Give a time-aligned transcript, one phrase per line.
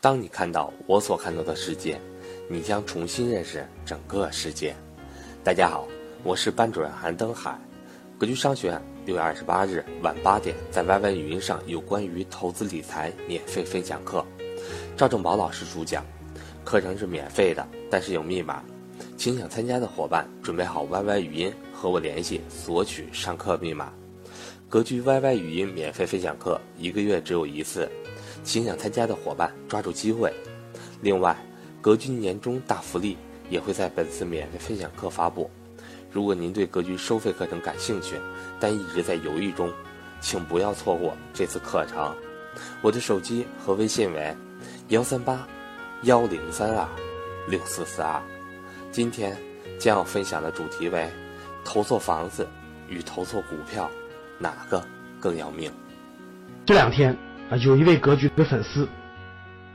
[0.00, 2.00] 当你看到我所看到的世界，
[2.48, 4.72] 你将重新认识整个世界。
[5.42, 5.88] 大家好，
[6.22, 7.58] 我是班主任韩登海。
[8.16, 14.24] 格局商学院六月二十八日晚八点在 YY 语音上有关于投资理财免费分享课，
[14.96, 16.06] 赵正宝老师主讲。
[16.64, 18.62] 课程是免费的，但是有密码，
[19.16, 23.92] 请想参加的伙伴准备好 YY 语音和我联系索取上课密码。
[24.68, 27.90] 格局 YY 语音免费分享课一个月只有一次。
[28.42, 30.32] 请想参加的伙伴抓住机会。
[31.00, 31.36] 另外，
[31.80, 33.16] 格局年终大福利
[33.48, 35.50] 也会在本次免费分享课发布。
[36.10, 38.16] 如果您对格局收费课程感兴趣，
[38.58, 39.72] 但一直在犹豫中，
[40.20, 42.14] 请不要错过这次课程。
[42.82, 44.34] 我的手机和微信为
[44.88, 45.46] 幺三八
[46.02, 46.88] 幺零三二
[47.46, 48.20] 六四四二。
[48.90, 49.36] 今天
[49.78, 51.08] 将要分享的主题为：
[51.64, 52.48] 投错房子
[52.88, 53.88] 与投错股票，
[54.38, 54.82] 哪个
[55.20, 55.70] 更要命？
[56.66, 57.16] 这两天。
[57.50, 58.88] 啊，有一位格局的粉丝，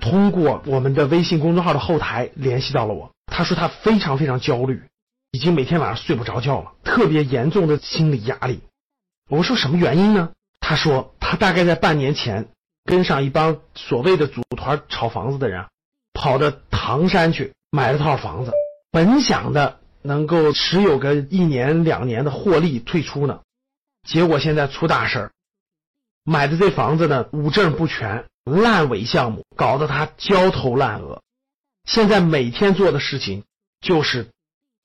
[0.00, 3.10] 通过我们的微信公众号的后台联系到了我。
[3.26, 4.82] 他说他非常非常焦虑，
[5.30, 8.60] 已经每天晚上睡不着觉了，特别严重的心理压力。
[9.30, 10.30] 我说什么原因呢？
[10.60, 12.48] 他说他大概在半年前
[12.84, 15.64] 跟上一帮所谓的组团炒房子的人，
[16.12, 18.52] 跑到唐山去买了套房子，
[18.90, 23.40] 本想的能够持有个一年两年的获利退出呢，
[24.06, 25.30] 结果现在出大事儿。
[26.24, 31.22] 买的这房子呢，五证不全，烂尾项目，搞得他焦头烂额。
[31.84, 33.44] 现在每天做的事情
[33.80, 34.28] 就是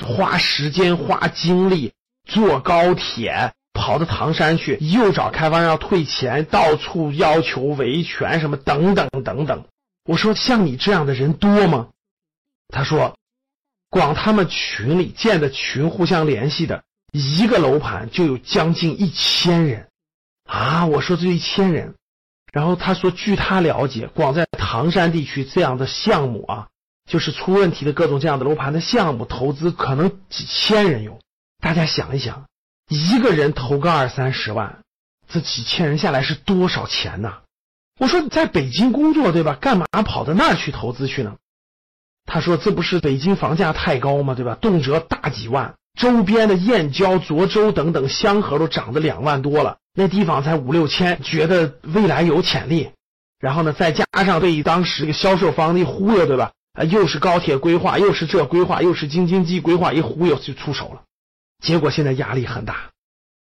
[0.00, 1.92] 花时间、花精力
[2.24, 9.64] 坐高铁跑到唐山去，又找开发商要退钱，到处要求维权，什么等等等等。
[10.04, 11.88] 我说像你这样的人多吗？
[12.68, 13.16] 他说，
[13.90, 19.88] 光他们群里建的群互相联系的一个楼盘就有将近一千人。
[20.44, 21.94] 啊，我说这一千人，
[22.52, 26.68] 然后他说，据他了解，光在唐山地区这样的项目啊，
[27.10, 31.18] 就是出问题的各种这样的楼盘的项目，投资可能几千人有。
[31.60, 32.44] 大家想一想，
[32.88, 34.80] 一个人投个二三十万，
[35.26, 37.38] 这几千人下来是多少钱呢？
[37.98, 39.56] 我说你在北京工作对吧？
[39.58, 41.36] 干嘛跑到那儿去投资去呢？
[42.26, 44.34] 他说这不是北京房价太高吗？
[44.34, 44.56] 对吧？
[44.60, 49.78] 动辄大几万，周边的燕郊、涿州等等香河都涨得两万多了。
[49.94, 52.90] 那地方才五六千，觉得未来有潜力，
[53.38, 56.50] 然后呢，再加上被当时这个销售方一忽悠，对吧？
[56.72, 61.02] 啊，又是高铁规划，又是这规划，又是京津冀规划，一忽悠就出手了，
[61.62, 62.90] 结果现在压力很大。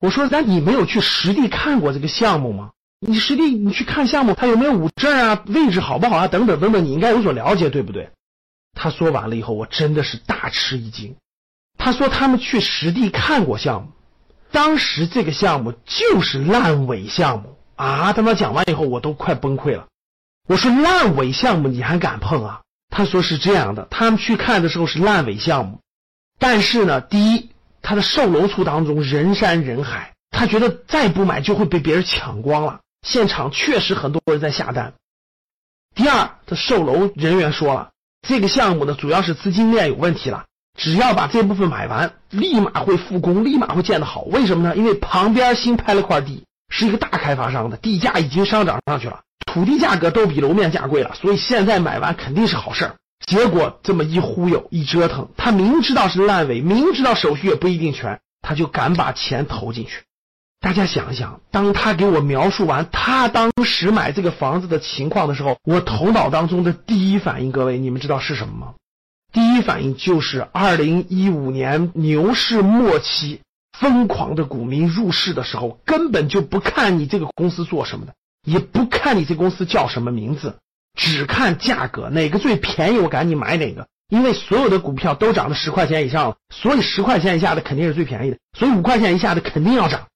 [0.00, 2.70] 我说，那你没有去实地看过这个项目吗？
[3.00, 5.42] 你实地你去看项目，它有没有五证啊？
[5.48, 6.28] 位置好不好啊？
[6.28, 8.10] 等等等等，你应该有所了解，对不对？
[8.74, 11.16] 他说完了以后，我真的是大吃一惊。
[11.76, 13.90] 他说他们去实地看过项目。
[14.50, 18.12] 当时这个项目就是烂尾项目啊！
[18.12, 19.86] 当他讲完以后，我都快崩溃了。
[20.48, 22.62] 我说烂尾项目你还敢碰啊？
[22.88, 25.80] 他说是这样的，他们去看的时候是烂尾项目，
[26.38, 27.50] 但是呢，第一，
[27.82, 32.80] 他的售楼处当中人山人海，他觉得再不买就会被别人抢光了。
[33.06, 34.94] 现场确实很多人在下单。
[35.94, 37.90] 第二，他售楼人员说了，
[38.26, 40.46] 这个项目呢主要是资金链有问题了。
[40.78, 44.22] 只要把这部分买完，立马会复工，立马会建得好。
[44.22, 44.76] 为什么呢？
[44.76, 52.94] 因为旁边新拍了块地，是一个大开发商的，地价已经上涨上去了，土地价格都比楼面价贵了，所以现在买完肯定是好事儿。
[53.26, 60.04] 结果这么一忽悠一折腾，他明知道是烂尾，明知道手续也不一定全，他就敢把钱投进去。
[60.60, 68.74] 大家想一想，当他给我描述完他当时买这个房子的情况的时候，我头脑当中的第一反应，各位你们知道是什么吗？
[69.32, 73.40] 第一反应就是二零一五年牛市末期，
[73.78, 80.56] 疯狂的股民入市的时候，根本就不看你这个公司做什么的，也不看你这公司叫什么名字，
[80.98, 83.86] 只看价格，哪个最便宜我赶紧买哪个。
[84.08, 90.06] 因为所有的股票都涨到十块钱以上了，所以十块钱以下的肯定是最便宜的，所以五块钱以下的肯定要涨。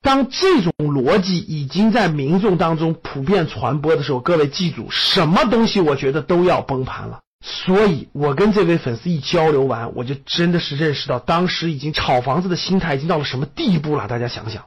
[0.00, 7.20] 当这种逻辑已经在民众当中普遍传播的时候，各位记住，什么东西我觉得都要崩盘了。
[7.42, 14.08] 所以，我跟这位粉丝一交流完，我就真的是认识到，当时已经炒房子的心态已经到了什么地步了。
[14.08, 14.66] 大家想想，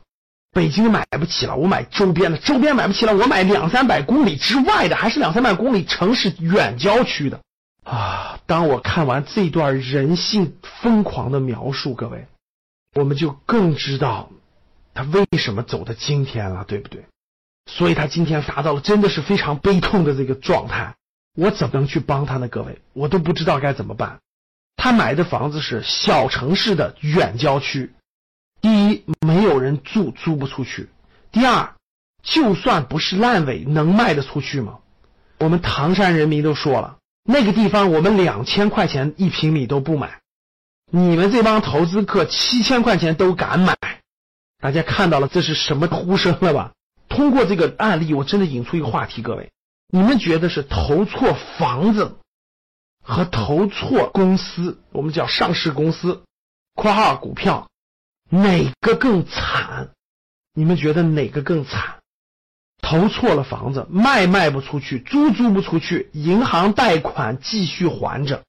[0.52, 7.40] 北京买不起了，我买周边的；周边买不起了，我买两三百公里之外的，还是两三百公里城市远郊区的。
[7.84, 8.40] 啊！
[8.46, 12.28] 当我看完这段人性疯狂的描述，各位，
[12.96, 14.30] 我们就更知道
[14.94, 17.06] 他为什么走到今天了，对不对？
[17.70, 20.96] 所以他今天达到了真的是非常悲痛的这个状态。
[21.36, 22.48] 我怎么能去帮他呢？
[22.48, 24.20] 各位，我都不知道该怎么办。
[24.76, 27.94] 他买的房子是小城市的远郊区，
[28.62, 30.88] 第一没有人住，租不出去；
[31.32, 31.74] 第二，
[32.22, 34.80] 就算不是烂尾，能卖得出去吗？
[35.40, 40.20] 我们唐山人民都说了，那个地方我们两千块钱一平米都不买，
[40.92, 43.76] 你们这帮投资客七千块钱都敢买，
[44.60, 46.74] 大家看到了这是什么呼声了吧？
[47.10, 49.52] 通过这个案例，我真的引出一个话题，各位，
[49.96, 52.18] 你们觉得是投错房子
[53.04, 56.24] 和投错公司，我们叫上市公司
[56.74, 57.70] （括号股票），
[58.28, 59.92] 哪个更惨？
[60.56, 61.98] 你们觉得哪个更惨？
[62.82, 68.42] 投错了房子，卖卖不出去，租租不出去，银行贷款继续还着。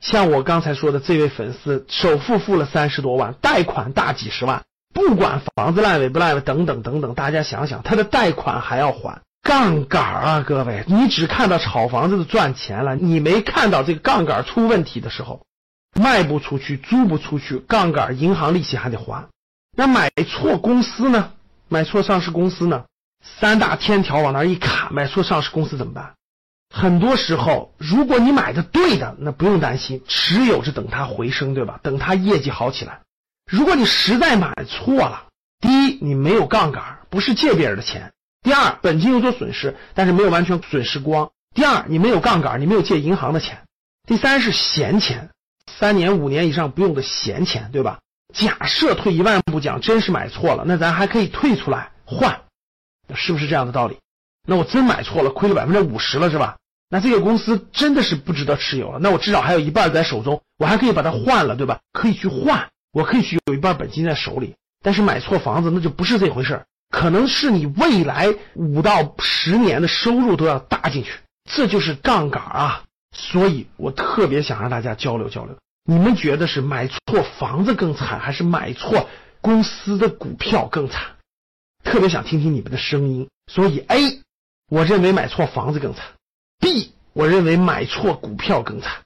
[0.00, 4.64] 像我刚才说的这位粉丝，首付付了三十多万，贷款大几十万，
[4.94, 15.46] 不管房子烂尾不烂尾，等等等等，大家想想，他的贷款还要还，杠杆啊，各位，你只看到炒房子的赚钱了，你没看到这个杠杆出问题的时候，
[15.94, 19.28] 卖不出去，租不出去，杠杆，银行利息还得还。
[19.76, 21.32] 那买错公司呢？
[21.68, 22.84] 买错上市公司呢？
[23.22, 26.14] 三大天条往那一卡，买错上市公司怎么办？
[26.74, 31.80] 很多时候，如果你买的对的，那不用担心，持有着等它回升，对吧？
[31.82, 33.00] 等它业绩好起来。
[33.50, 35.24] 如果你实在买错了，
[35.60, 38.10] 第一，你没有杠杆，不是借别人的钱；
[38.48, 43.58] 第二，本金有所损失，但是没有完全损失光；第二，你没有杠杆，你没有借银行的钱；
[44.06, 45.28] 第三是闲钱，
[45.70, 47.98] 三年五年以上不用的闲钱，对吧？
[48.32, 52.40] 假设退一万步讲，真是买错了，那咱还可以退出来换。
[53.14, 53.98] 是不是这样的道理？
[54.46, 56.56] 那我真买错了，亏了百分之五十了，是吧？
[56.88, 58.98] 那这个公司真的是不值得持有了。
[58.98, 61.80] 那我至少还有一半在手中，我还可以把它换了，对吧？
[61.92, 64.54] 可以去换，我可以去有一半本金在手里。
[64.82, 71.12] 但是买错房子那就不是这回事儿可能是你未来五到十年的收入都要搭进去，
[71.44, 72.84] 这就是杠杆啊。
[73.12, 79.08] 所以我特别想让大家交流交流，你们觉得是买错房子更惨，还是买错
[79.40, 81.16] 公司的股票更惨？
[81.84, 84.20] 特别想听听你们的声音，所以 A，
[84.70, 86.04] 我认为买错房子更惨
[86.60, 89.02] ；B，我认为买错股票更惨。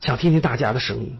[0.00, 1.18] 想听听大家的声音。